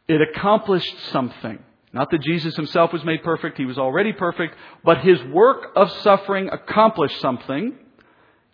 [0.06, 1.58] It accomplished something.
[1.92, 5.90] Not that Jesus himself was made perfect, he was already perfect, but his work of
[6.02, 7.78] suffering accomplished something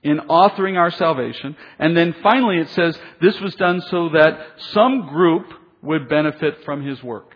[0.04, 1.56] in authoring our salvation.
[1.78, 4.38] And then finally it says this was done so that
[4.72, 7.34] some group would benefit from his work.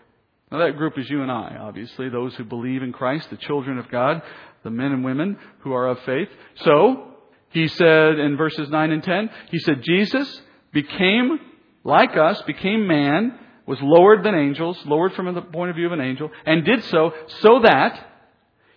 [0.52, 3.78] Now that group is you and I, obviously, those who believe in Christ, the children
[3.78, 4.22] of God,
[4.62, 6.28] the men and women who are of faith.
[6.64, 7.04] So,
[7.50, 11.38] he said in verses 9 and 10, he said, Jesus became
[11.84, 15.92] like us, became man, was lowered than angels, lowered from the point of view of
[15.92, 18.07] an angel, and did so so that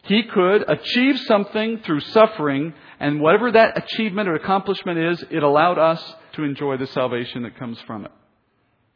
[0.04, 5.78] he could achieve something through suffering, and whatever that achievement or accomplishment is, it allowed
[5.78, 8.12] us to enjoy the salvation that comes from it.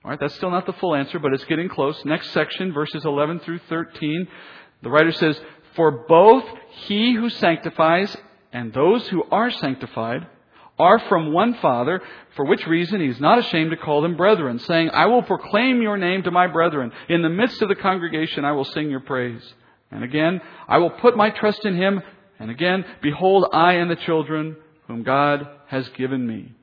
[0.03, 2.03] All right, that's still not the full answer, but it's getting close.
[2.05, 4.27] Next section, verses 11 through 13.
[4.83, 5.39] The writer says,
[5.75, 6.43] For both
[6.87, 8.15] he who sanctifies
[8.51, 10.27] and those who are sanctified
[10.77, 12.01] are from one Father,
[12.35, 15.81] for which reason he is not ashamed to call them brethren, saying, I will proclaim
[15.81, 16.91] your name to my brethren.
[17.09, 19.41] In the midst of the congregation I will sing your praise.
[19.91, 22.01] And again, I will put my trust in him.
[22.39, 26.53] And again, behold, I and the children whom God has given me.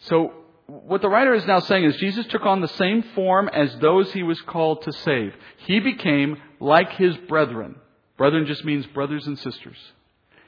[0.00, 0.32] So,
[0.66, 4.12] what the writer is now saying is Jesus took on the same form as those
[4.12, 5.34] he was called to save.
[5.58, 7.76] He became like his brethren.
[8.16, 9.76] Brethren just means brothers and sisters.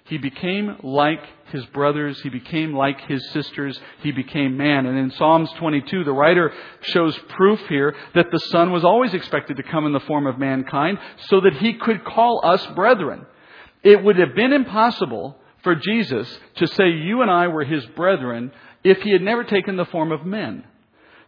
[0.07, 2.21] He became like his brothers.
[2.21, 3.79] He became like his sisters.
[4.03, 4.87] He became man.
[4.87, 9.57] And in Psalms 22, the writer shows proof here that the Son was always expected
[9.57, 13.27] to come in the form of mankind so that he could call us brethren.
[13.83, 18.53] It would have been impossible for Jesus to say you and I were his brethren
[18.85, 20.65] if he had never taken the form of men.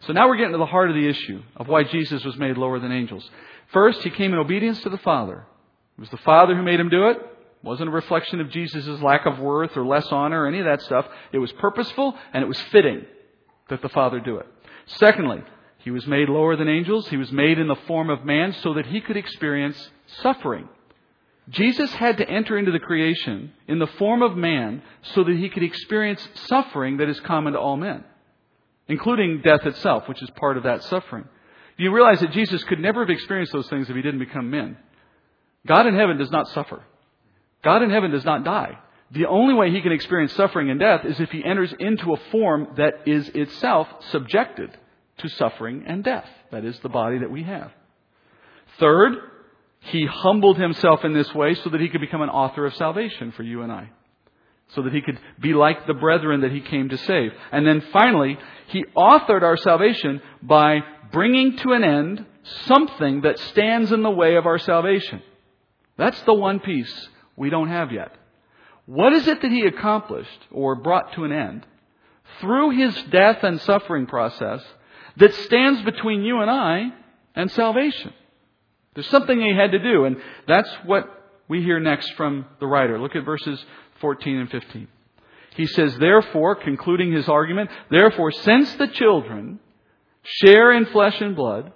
[0.07, 2.57] So now we're getting to the heart of the issue of why Jesus was made
[2.57, 3.29] lower than angels.
[3.73, 5.45] First, he came in obedience to the Father.
[5.97, 7.19] It was the Father who made him do it.
[7.63, 10.83] Wasn't a reflection of Jesus' lack of worth or less honor or any of that
[10.83, 11.07] stuff.
[11.33, 13.05] It was purposeful and it was fitting
[13.69, 14.47] that the Father do it.
[14.87, 15.43] Secondly,
[15.79, 17.09] he was made lower than angels.
[17.09, 19.91] He was made in the form of man so that he could experience
[20.23, 20.69] suffering.
[21.51, 24.83] Jesus had to enter into the creation in the form of man
[25.15, 28.05] so that he could experience suffering that is common to all men,
[28.87, 31.25] including death itself, which is part of that suffering.
[31.79, 34.77] You realize that Jesus could never have experienced those things if he didn't become men?
[35.67, 36.83] God in heaven does not suffer.
[37.63, 38.79] God in heaven does not die.
[39.11, 42.21] The only way he can experience suffering and death is if he enters into a
[42.31, 44.77] form that is itself subjected
[45.19, 46.29] to suffering and death.
[46.51, 47.73] That is the body that we have.
[48.79, 49.15] Third,
[49.81, 53.33] he humbled himself in this way so that he could become an author of salvation
[53.33, 53.91] for you and I.
[54.69, 57.33] So that he could be like the brethren that he came to save.
[57.51, 62.27] And then finally, he authored our salvation by bringing to an end
[62.67, 65.23] something that stands in the way of our salvation.
[65.97, 68.13] That's the one piece we don't have yet.
[68.87, 71.67] What is it that he accomplished or brought to an end
[72.41, 74.63] through his death and suffering process
[75.17, 76.93] that stands between you and I
[77.35, 78.13] and salvation?
[78.95, 81.05] There's something he had to do, and that's what
[81.49, 83.01] we hear next from the writer.
[83.01, 83.65] Look at verses
[84.01, 84.89] 14 and 15.
[85.55, 89.61] He says, Therefore, concluding his argument, therefore, since the children
[90.23, 91.73] share in flesh and blood,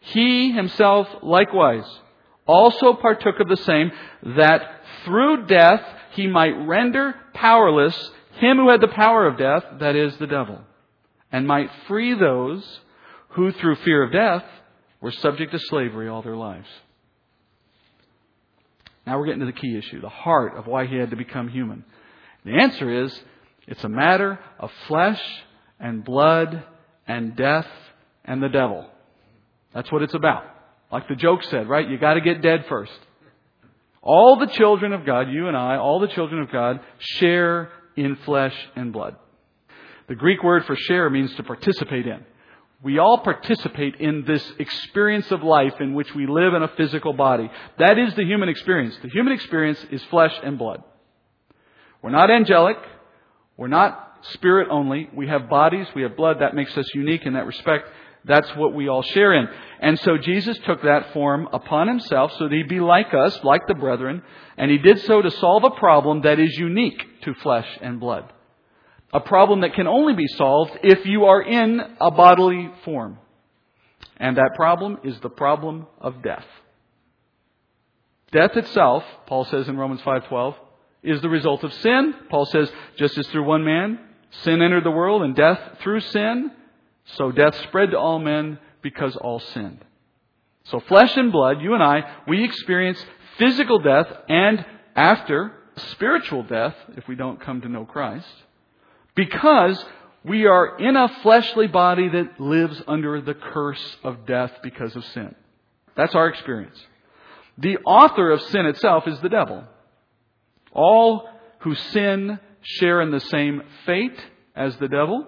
[0.00, 1.86] he himself likewise
[2.50, 3.92] also partook of the same,
[4.36, 4.62] that
[5.04, 5.82] through death
[6.12, 8.10] he might render powerless
[8.40, 10.60] him who had the power of death, that is, the devil,
[11.30, 12.80] and might free those
[13.30, 14.44] who through fear of death
[15.00, 16.68] were subject to slavery all their lives.
[19.06, 21.48] Now we're getting to the key issue, the heart of why he had to become
[21.48, 21.84] human.
[22.44, 23.20] The answer is
[23.66, 25.20] it's a matter of flesh
[25.78, 26.64] and blood
[27.06, 27.68] and death
[28.24, 28.86] and the devil.
[29.74, 30.44] That's what it's about.
[30.90, 31.88] Like the joke said, right?
[31.88, 32.92] You gotta get dead first.
[34.02, 38.16] All the children of God, you and I, all the children of God, share in
[38.24, 39.16] flesh and blood.
[40.08, 42.24] The Greek word for share means to participate in.
[42.82, 47.12] We all participate in this experience of life in which we live in a physical
[47.12, 47.50] body.
[47.78, 48.96] That is the human experience.
[49.02, 50.82] The human experience is flesh and blood.
[52.02, 52.78] We're not angelic.
[53.58, 55.10] We're not spirit only.
[55.14, 55.86] We have bodies.
[55.94, 56.40] We have blood.
[56.40, 57.86] That makes us unique in that respect.
[58.24, 59.48] That's what we all share in.
[59.80, 63.66] And so Jesus took that form upon himself so that he'd be like us, like
[63.66, 64.22] the brethren,
[64.58, 68.30] and he did so to solve a problem that is unique to flesh and blood
[69.12, 73.18] a problem that can only be solved if you are in a bodily form.
[74.16, 76.44] And that problem is the problem of death.
[78.32, 80.54] Death itself, Paul says in Romans 5:12,
[81.02, 82.14] is the result of sin.
[82.28, 83.98] Paul says, just as through one man
[84.44, 86.52] sin entered the world and death through sin,
[87.16, 89.84] so death spread to all men because all sinned.
[90.64, 93.02] So flesh and blood, you and I, we experience
[93.38, 95.52] physical death and after
[95.92, 98.26] spiritual death if we don't come to know Christ.
[99.14, 99.82] Because
[100.24, 105.04] we are in a fleshly body that lives under the curse of death because of
[105.06, 105.34] sin.
[105.96, 106.78] That's our experience.
[107.58, 109.64] The author of sin itself is the devil.
[110.72, 111.28] All
[111.60, 114.18] who sin share in the same fate
[114.54, 115.26] as the devil.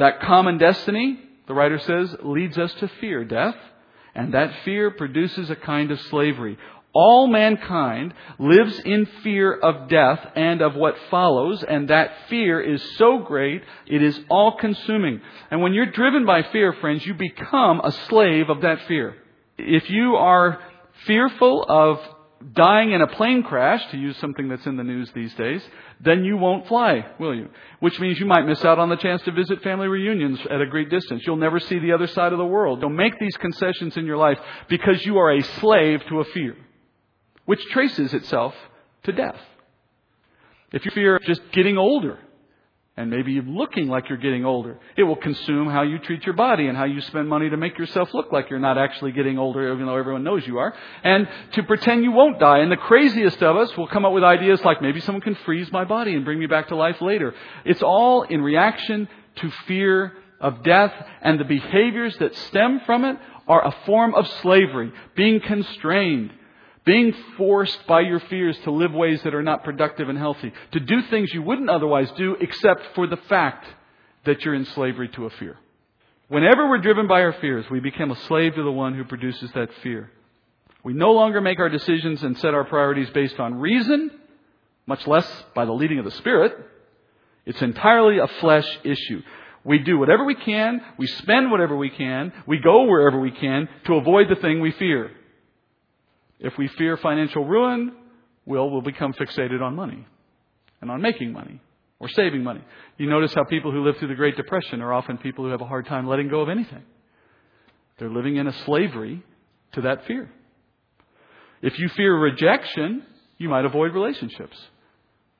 [0.00, 3.54] That common destiny, the writer says, leads us to fear death,
[4.14, 6.56] and that fear produces a kind of slavery.
[6.94, 12.82] All mankind lives in fear of death and of what follows, and that fear is
[12.96, 15.20] so great, it is all consuming.
[15.50, 19.16] And when you're driven by fear, friends, you become a slave of that fear.
[19.58, 20.60] If you are
[21.06, 21.98] fearful of
[22.54, 25.62] dying in a plane crash, to use something that's in the news these days,
[26.00, 27.48] then you won't fly, will you?
[27.80, 30.66] Which means you might miss out on the chance to visit family reunions at a
[30.66, 31.22] great distance.
[31.26, 32.80] You'll never see the other side of the world.
[32.80, 36.56] You'll make these concessions in your life because you are a slave to a fear,
[37.44, 38.54] which traces itself
[39.02, 39.40] to death.
[40.72, 42.18] If you fear just getting older,
[43.00, 44.78] and maybe looking like you're getting older.
[44.94, 47.78] It will consume how you treat your body and how you spend money to make
[47.78, 51.26] yourself look like you're not actually getting older, even though everyone knows you are, and
[51.54, 52.58] to pretend you won't die.
[52.58, 55.72] And the craziest of us will come up with ideas like maybe someone can freeze
[55.72, 57.34] my body and bring me back to life later.
[57.64, 63.16] It's all in reaction to fear of death, and the behaviors that stem from it
[63.48, 66.32] are a form of slavery, being constrained,
[66.90, 70.80] being forced by your fears to live ways that are not productive and healthy, to
[70.80, 73.64] do things you wouldn't otherwise do except for the fact
[74.24, 75.56] that you're in slavery to a fear.
[76.26, 79.52] Whenever we're driven by our fears, we become a slave to the one who produces
[79.52, 80.10] that fear.
[80.82, 84.10] We no longer make our decisions and set our priorities based on reason,
[84.84, 86.56] much less by the leading of the Spirit.
[87.46, 89.22] It's entirely a flesh issue.
[89.62, 93.68] We do whatever we can, we spend whatever we can, we go wherever we can
[93.84, 95.12] to avoid the thing we fear.
[96.40, 97.92] If we fear financial ruin,
[98.46, 100.06] we'll, we'll become fixated on money
[100.80, 101.60] and on making money
[101.98, 102.62] or saving money.
[102.96, 105.60] You notice how people who live through the Great Depression are often people who have
[105.60, 106.82] a hard time letting go of anything.
[107.98, 109.22] They're living in a slavery
[109.72, 110.30] to that fear.
[111.60, 113.04] If you fear rejection,
[113.36, 114.56] you might avoid relationships.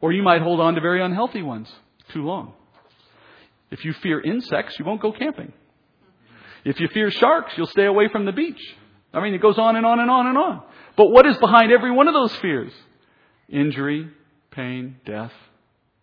[0.02, 1.70] Or you might hold on to very unhealthy ones
[2.12, 2.52] too long.
[3.70, 5.52] If you fear insects, you won't go camping.
[6.64, 8.60] If you fear sharks, you'll stay away from the beach.
[9.14, 10.62] I mean, it goes on and on and on and on.
[10.96, 12.72] But what is behind every one of those fears?
[13.48, 14.09] Injury,
[14.50, 15.33] pain, death,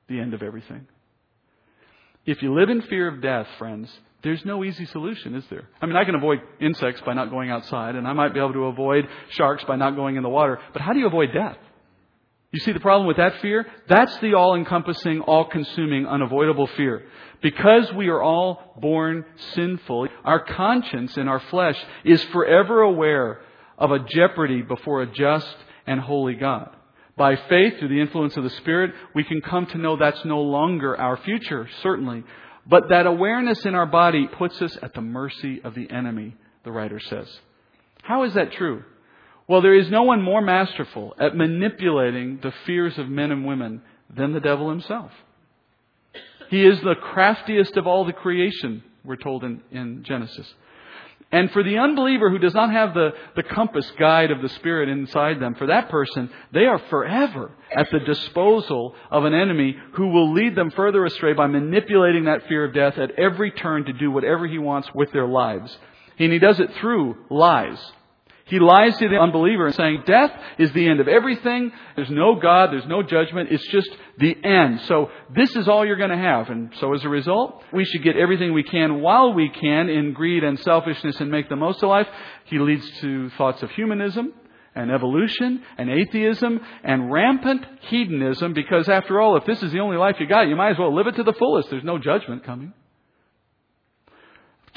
[0.08, 0.88] the end of everything.
[2.26, 3.90] If you live in fear of death, friends,
[4.24, 5.70] there's no easy solution, is there?
[5.82, 8.54] I mean, I can avoid insects by not going outside, and I might be able
[8.54, 11.58] to avoid sharks by not going in the water, but how do you avoid death?
[12.52, 13.66] You see the problem with that fear?
[13.88, 17.04] That's the all encompassing, all consuming, unavoidable fear.
[17.42, 23.42] Because we are all born sinful, our conscience in our flesh is forever aware
[23.78, 26.76] of a jeopardy before a just and holy God.
[27.16, 30.42] By faith, through the influence of the Spirit, we can come to know that's no
[30.42, 32.24] longer our future, certainly.
[32.68, 36.72] But that awareness in our body puts us at the mercy of the enemy, the
[36.72, 37.28] writer says.
[38.04, 38.84] How is that true?
[39.48, 43.82] Well, there is no one more masterful at manipulating the fears of men and women
[44.14, 45.12] than the devil himself.
[46.50, 50.54] He is the craftiest of all the creation, we're told in, in Genesis.
[51.32, 54.88] And for the unbeliever who does not have the, the compass guide of the Spirit
[54.88, 60.08] inside them, for that person, they are forever at the disposal of an enemy who
[60.08, 63.94] will lead them further astray by manipulating that fear of death at every turn to
[63.94, 65.78] do whatever he wants with their lives.
[66.18, 67.78] And he does it through lies.
[68.48, 71.72] He lies to the unbeliever saying death is the end of everything.
[71.96, 72.72] There's no God.
[72.72, 73.50] There's no judgment.
[73.52, 74.82] It's just the end.
[74.82, 76.50] So this is all you're going to have.
[76.50, 80.14] And so as a result, we should get everything we can while we can in
[80.14, 82.08] greed and selfishness and make the most of life.
[82.46, 84.34] He leads to thoughts of humanism
[84.76, 89.98] and evolution and atheism and rampant hedonism because after all, if this is the only
[89.98, 91.70] life you got, you might as well live it to the fullest.
[91.70, 92.74] There's no judgment coming.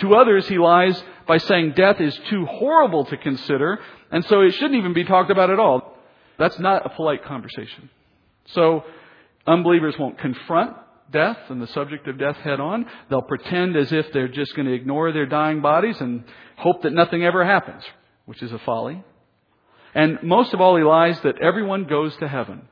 [0.01, 3.79] To others, he lies by saying death is too horrible to consider,
[4.11, 5.97] and so it shouldn't even be talked about at all.
[6.39, 7.91] That's not a polite conversation.
[8.47, 8.85] So,
[9.47, 10.77] unbelievers won't confront
[11.13, 12.87] death and the subject of death head on.
[13.09, 16.25] They'll pretend as if they're just going to ignore their dying bodies and
[16.57, 17.83] hope that nothing ever happens,
[18.27, 19.03] which is a folly.
[19.95, 22.63] And most of all, he lies that everyone goes to heaven.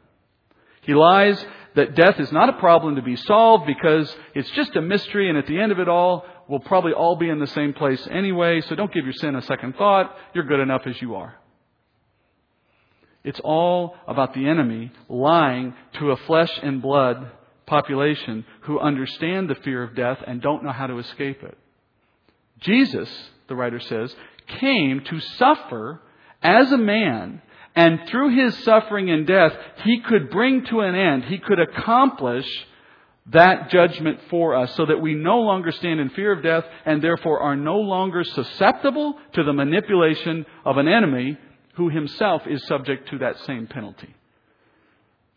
[0.83, 1.45] He lies
[1.79, 5.39] that death is not a problem to be solved because it's just a mystery and
[5.39, 8.61] at the end of it all, we'll probably all be in the same place anyway,
[8.63, 10.13] so don't give your sin a second thought.
[10.35, 11.37] You're good enough as you are.
[13.23, 17.31] It's all about the enemy lying to a flesh and blood
[17.67, 21.57] population who understand the fear of death and don't know how to escape it.
[22.59, 23.09] Jesus,
[23.47, 24.13] the writer says,
[24.59, 26.01] came to suffer
[26.43, 27.41] as a man,
[27.75, 29.53] and through his suffering and death,
[29.85, 32.47] he could bring to an end, he could accomplish
[33.27, 37.03] that judgment for us so that we no longer stand in fear of death and
[37.03, 41.37] therefore are no longer susceptible to the manipulation of an enemy
[41.75, 44.15] who himself is subject to that same penalty.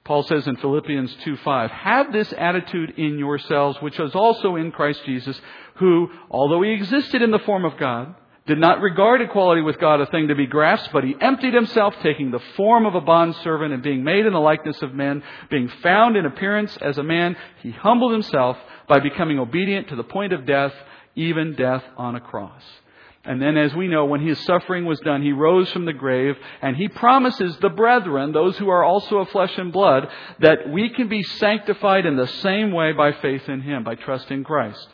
[0.04, 5.06] Paul says in Philippians 2:5, "Have this attitude in yourselves which was also in Christ
[5.06, 5.40] Jesus,
[5.76, 8.16] who, although he existed in the form of God,
[8.48, 11.96] did not regard equality with God a thing to be grasped, but he emptied himself,
[12.02, 15.68] taking the form of a bondservant and being made in the likeness of men, being
[15.68, 20.34] found in appearance as a man, he humbled himself by becoming obedient to the point
[20.34, 20.74] of death,
[21.16, 22.82] even death on a cross."
[23.24, 26.36] And then, as we know, when his suffering was done, he rose from the grave,
[26.64, 30.90] and he promises the brethren, those who are also of flesh and blood, that we
[30.90, 34.92] can be sanctified in the same way by faith in him, by trust in Christ.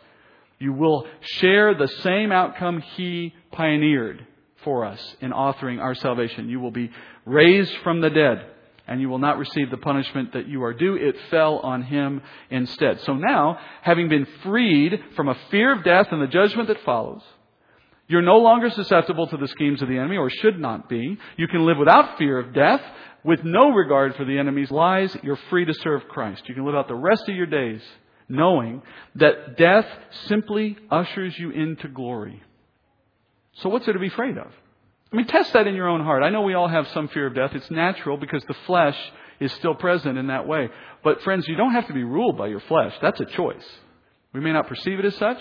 [0.60, 4.26] You will share the same outcome he pioneered
[4.64, 6.50] for us in authoring our salvation.
[6.50, 6.92] You will be
[7.26, 8.46] raised from the dead,
[8.88, 10.96] and you will not receive the punishment that you are due.
[10.96, 13.02] It fell on him instead.
[13.02, 17.22] So now, having been freed from a fear of death and the judgment that follows,
[18.08, 21.18] you're no longer susceptible to the schemes of the enemy, or should not be.
[21.38, 22.82] You can live without fear of death,
[23.24, 25.16] with no regard for the enemy's lies.
[25.24, 26.48] You're free to serve Christ.
[26.48, 27.82] You can live out the rest of your days
[28.30, 28.82] knowing
[29.16, 29.86] that death
[30.26, 32.42] simply ushers you into glory.
[33.62, 34.48] So what's there to be afraid of?
[35.12, 36.24] I mean, test that in your own heart.
[36.24, 37.52] I know we all have some fear of death.
[37.54, 38.98] It's natural because the flesh
[39.40, 40.70] is still present in that way.
[41.04, 42.94] But friends, you don't have to be ruled by your flesh.
[43.02, 43.66] That's a choice.
[44.34, 45.40] We may not perceive it as such,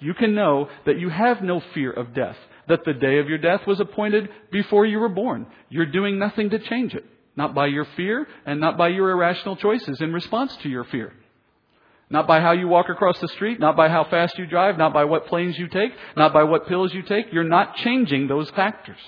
[0.00, 2.36] you can know that you have no fear of death,
[2.68, 5.46] that the day of your death was appointed before you were born.
[5.68, 7.04] You're doing nothing to change it,
[7.36, 11.12] not by your fear and not by your irrational choices in response to your fear.
[12.10, 14.92] Not by how you walk across the street, not by how fast you drive, not
[14.92, 17.32] by what planes you take, not by what pills you take.
[17.32, 18.98] You're not changing those factors.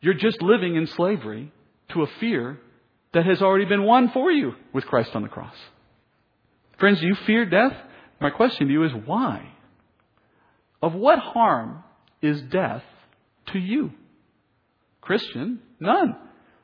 [0.00, 1.52] You're just living in slavery
[1.90, 2.58] to a fear
[3.12, 5.54] that has already been won for you with Christ on the cross.
[6.78, 7.74] Friends, do you fear death?
[8.20, 9.50] My question to you is why?
[10.82, 11.84] Of what harm
[12.22, 12.82] is death
[13.52, 13.92] to you?
[15.02, 16.16] Christian, none.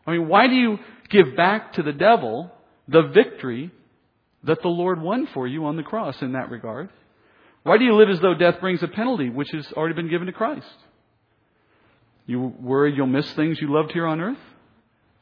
[0.07, 0.79] I mean, why do you
[1.11, 2.51] give back to the devil
[2.89, 3.71] the victory
[4.45, 6.91] that the Lord won for you on the cross in that regard?
[7.63, 10.27] Why do you live as though death brings a penalty which has already been given
[10.27, 10.67] to Christ?
[12.27, 14.39] You worry you'll miss things you loved here on earth?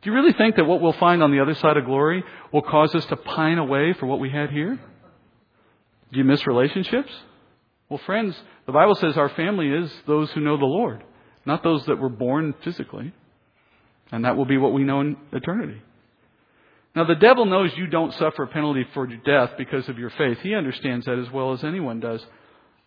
[0.02, 2.62] Do you really think that what we'll find on the other side of glory will
[2.62, 4.78] cause us to pine away for what we had here?
[6.12, 7.12] Do you miss relationships?
[7.88, 11.04] Well, friends, the Bible says our family is those who know the Lord,
[11.44, 13.12] not those that were born physically.
[14.12, 15.82] And that will be what we know in eternity.
[16.94, 20.38] Now, the devil knows you don't suffer a penalty for death because of your faith.
[20.40, 22.24] He understands that as well as anyone does.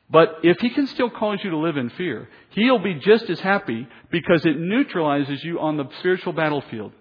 [0.09, 3.39] But if he can still cause you to live in fear, he'll be just as
[3.39, 6.91] happy because it neutralizes you on the spiritual battlefield.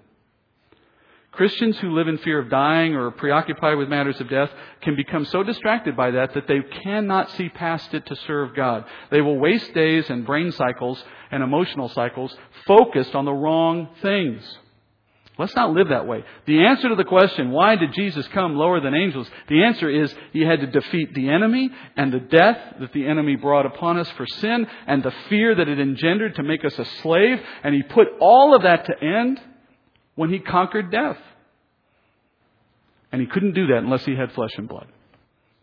[1.33, 4.51] Christians who live in fear of dying or preoccupied with matters of death
[4.83, 8.85] can become so distracted by that that they cannot see past it to serve God.
[9.11, 12.37] They will waste days and brain cycles and emotional cycles
[12.67, 14.43] focused on the wrong things.
[15.39, 16.25] Let's not live that way.
[16.47, 19.31] The answer to the question, why did Jesus come lower than angels?
[19.49, 23.37] The answer is he had to defeat the enemy and the death that the enemy
[23.37, 26.85] brought upon us for sin and the fear that it engendered to make us a
[27.03, 27.41] slave.
[27.65, 29.41] And he put all of that to end
[30.17, 31.19] when he conquered death.
[33.11, 34.87] And he couldn't do that unless he had flesh and blood.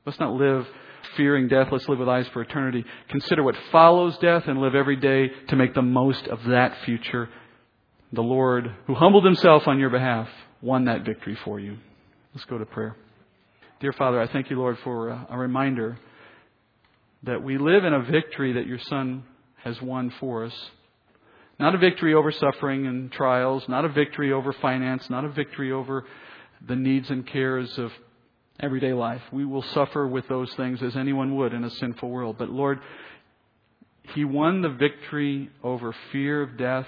[0.04, 0.68] Let's not live
[1.16, 1.68] fearing death.
[1.72, 2.86] Let's live with eyes for eternity.
[3.10, 7.30] Consider what follows death and live every day to make the most of that future.
[8.12, 10.28] The Lord, who humbled himself on your behalf,
[10.62, 11.78] won that victory for you.
[12.34, 12.96] Let's go to prayer.
[13.80, 15.98] Dear Father, I thank you, Lord, for uh, a reminder
[17.24, 19.24] that we live in a victory that your Son
[19.64, 20.70] has won for us.
[21.60, 25.72] Not a victory over suffering and trials, not a victory over finance, not a victory
[25.72, 26.06] over
[26.68, 27.92] the needs and cares of
[28.60, 29.22] everyday life.
[29.32, 32.38] We will suffer with those things as anyone would in a sinful world.
[32.40, 32.80] But Lord,
[34.16, 36.88] He won the victory over fear of death,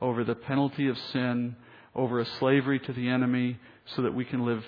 [0.00, 1.56] over the penalty of sin,
[1.94, 3.58] over a slavery to the enemy,
[3.94, 4.64] so that we can live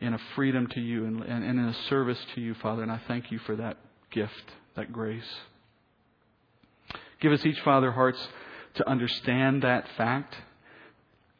[0.00, 2.82] in a freedom to you and, and, and in a service to you, Father.
[2.82, 3.78] And I thank you for that
[4.10, 5.24] gift, that grace.
[7.20, 8.18] Give us each, Father, hearts
[8.74, 10.34] to understand that fact,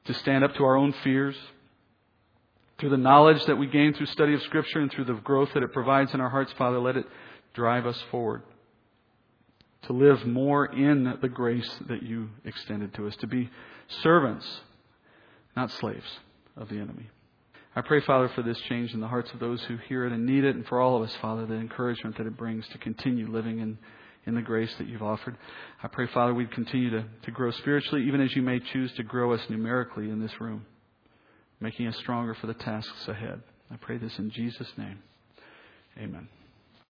[0.06, 1.36] to stand up to our own fears,
[2.78, 5.62] through the knowledge that we gain through study of Scripture and through the growth that
[5.62, 7.06] it provides in our hearts, Father, let it
[7.54, 8.42] drive us forward
[9.87, 13.51] to live more in the grace that you extended to us, to be
[14.03, 14.47] servants,
[15.57, 16.18] not slaves
[16.57, 17.09] of the enemy.
[17.74, 20.24] I pray, Father, for this change in the hearts of those who hear it and
[20.24, 23.28] need it, and for all of us, Father, the encouragement that it brings to continue
[23.30, 23.78] living in
[24.26, 25.37] in the grace that you've offered.
[25.82, 29.03] I pray, Father, we'd continue to, to grow spiritually, even as you may choose to
[29.03, 30.66] grow us numerically in this room,
[31.61, 33.41] making us stronger for the tasks ahead.
[33.70, 34.99] I pray this in Jesus' name.
[35.99, 36.28] Amen.